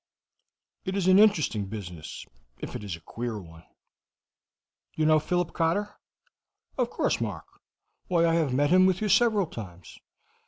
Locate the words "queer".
3.01-3.39